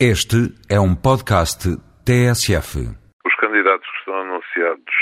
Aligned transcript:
Este 0.00 0.50
é 0.68 0.74
um 0.74 0.90
podcast 0.90 1.70
TSF. 2.02 2.82
Os 3.24 3.34
candidatos 3.36 3.88
que 3.88 3.98
estão 3.98 4.22
anunciados 4.26 4.94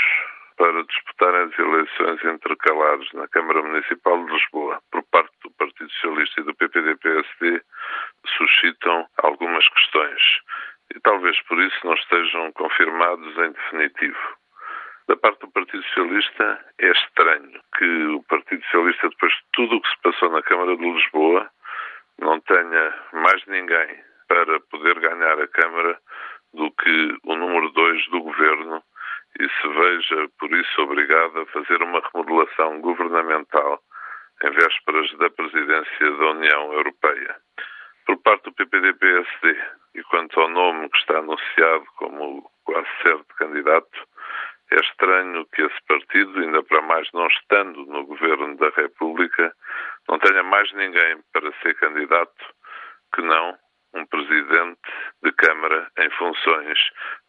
para 0.55 0.83
disputarem 0.85 1.49
as 1.49 1.57
eleições 1.57 2.23
intercalares 2.23 3.11
na 3.13 3.27
Câmara 3.29 3.63
Municipal 3.63 4.23
de 4.23 4.31
Lisboa 4.31 4.79
por 4.91 5.01
parte 5.09 5.33
do 5.43 5.49
Partido 5.57 5.89
Socialista 5.93 6.41
e 6.41 6.43
do 6.43 6.53
PPD-PSD 6.53 7.61
suscitam 8.37 9.07
algumas 9.17 9.67
questões 9.69 10.21
e 10.93 10.99
talvez 10.99 11.41
por 11.47 11.59
isso 11.59 11.79
não 11.83 11.95
estejam 11.95 12.51
confirmados 12.51 13.35
em 13.39 13.51
definitivo. 13.51 14.37
Da 15.07 15.17
parte 15.17 15.39
do 15.39 15.51
Partido 15.51 15.81
Socialista 15.85 16.63
é 16.77 16.91
estranho 16.91 17.59
que 17.79 18.05
o 18.13 18.21
Partido 18.29 18.63
Socialista, 18.65 19.09
depois 19.09 19.33
de 19.33 19.43
tudo 19.53 19.75
o 19.77 19.81
que 19.81 19.89
se 19.89 20.01
passou 20.03 20.29
na 20.29 20.43
Câmara 20.43 20.77
de 20.77 20.83
Lisboa, 20.83 21.49
não 22.19 22.39
tenha 22.41 22.93
mais 23.11 23.43
ninguém 23.47 24.12
para 24.27 24.59
poder 24.71 24.99
ganhar 24.99 25.39
a 25.39 25.47
Câmara 25.47 25.99
do 26.53 26.71
que 26.71 27.17
o 27.23 27.35
número 27.35 27.69
2 27.71 28.07
do 28.09 28.21
governo 28.21 28.83
e 29.39 29.49
se 29.49 29.67
veja, 29.67 30.29
por 30.39 30.51
isso, 30.51 30.81
obrigado 30.81 31.39
a 31.39 31.45
fazer 31.47 31.81
uma 31.81 32.01
remodelação 32.13 32.79
governamental 32.81 33.81
em 34.43 34.51
vésperas 34.51 35.11
da 35.17 35.29
presidência 35.31 36.11
da 36.11 36.31
União 36.31 36.73
Europeia. 36.73 37.35
Por 38.05 38.17
parte 38.21 38.43
do 38.43 38.53
PPD-PSD, 38.53 39.57
e 39.95 40.03
quanto 40.03 40.39
ao 40.39 40.49
nome 40.49 40.89
que 40.89 40.97
está 40.97 41.17
anunciado 41.17 41.85
como 41.95 42.47
quase 42.63 42.87
certo 43.01 43.25
candidato, 43.37 44.07
é 44.71 44.79
estranho 44.79 45.45
que 45.53 45.61
esse 45.61 45.81
partido, 45.87 46.39
ainda 46.39 46.63
para 46.63 46.81
mais 46.81 47.07
não 47.13 47.27
estando 47.27 47.85
no 47.85 48.05
governo 48.05 48.55
da 48.57 48.69
República, 48.69 49.53
não 50.07 50.19
tenha 50.19 50.43
mais 50.43 50.71
ninguém 50.73 51.17
para 51.31 51.51
ser 51.61 51.75
candidato 51.75 52.45
que 53.13 53.21
não 53.21 53.57
um 53.93 54.05
presidente 54.05 54.79
de 55.23 55.31
Câmara 55.33 55.89
em 55.99 56.09
funções 56.11 56.79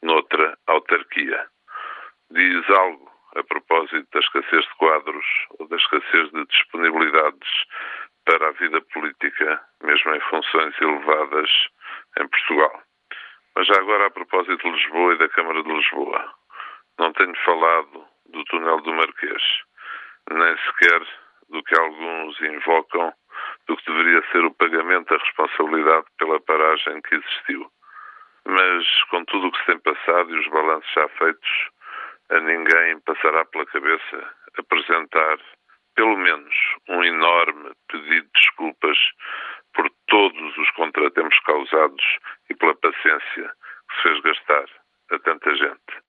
noutra 0.03 0.57
autarquia. 0.67 1.47
Diz 2.31 2.71
algo 2.71 3.11
a 3.37 3.43
propósito 3.43 4.07
da 4.13 4.21
escassez 4.21 4.65
de 4.65 4.75
quadros 4.77 5.27
ou 5.59 5.69
da 5.69 5.77
escassez 5.77 6.31
de 6.31 6.45
disponibilidades 6.47 7.49
para 8.25 8.49
a 8.49 8.53
vida 8.53 8.81
política, 8.93 9.61
mesmo 9.83 10.15
em 10.15 10.21
funções 10.21 10.75
elevadas 10.81 11.51
em 12.19 12.29
Portugal. 12.29 12.83
Mas 13.57 13.67
já 13.67 13.75
agora 13.79 14.07
a 14.07 14.11
propósito 14.11 14.57
de 14.57 14.71
Lisboa 14.71 15.15
e 15.15 15.19
da 15.19 15.29
Câmara 15.29 15.63
de 15.63 15.73
Lisboa. 15.73 16.35
Não 16.99 17.13
tenho 17.13 17.37
falado 17.45 18.07
do 18.27 18.45
túnel 18.45 18.81
do 18.81 18.93
Marquês, 18.95 19.43
nem 20.31 20.57
sequer 20.59 21.03
do 21.51 21.63
que 21.63 21.79
alguns 21.79 22.41
invocam 22.41 23.13
do 23.67 23.77
que 23.77 23.91
deveria 23.91 24.23
ser 24.31 24.45
o 24.45 24.55
pagamento 24.55 25.09
da 25.09 25.23
responsabilidade 25.23 26.07
pela 26.19 26.41
paragem 26.41 27.01
que 27.03 27.15
existiu. 27.15 27.71
Mas, 28.47 28.87
com 29.11 29.25
tudo 29.25 29.47
o 29.47 29.53
que 29.53 29.59
se 29.61 29.67
tem 29.67 29.79
passado 29.79 30.31
e 30.31 30.39
os 30.39 30.49
balanços 30.49 30.93
já 30.93 31.09
feitos, 31.09 31.71
a 32.31 32.41
ninguém 32.41 33.01
passará 33.01 33.45
pela 33.47 33.67
cabeça 33.67 34.35
apresentar, 34.59 35.39
pelo 35.95 36.17
menos, 36.17 36.55
um 36.89 37.03
enorme 37.05 37.73
pedido 37.89 38.27
de 38.27 38.33
desculpas 38.35 38.99
por 39.75 39.91
todos 40.09 40.59
os 40.59 40.71
contratempos 40.73 41.39
causados 41.41 42.05
e 42.51 42.55
pela 42.55 42.75
paciência 42.77 43.53
que 43.89 43.97
se 43.97 44.03
fez 44.03 44.21
gastar 44.21 44.67
a 45.11 45.19
tanta 45.21 45.55
gente. 45.55 46.05